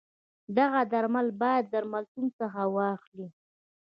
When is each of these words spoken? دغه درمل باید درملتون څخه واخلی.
دغه 0.57 0.81
درمل 0.91 1.27
باید 1.41 1.65
درملتون 1.73 2.25
څخه 2.39 2.61
واخلی. 2.75 3.27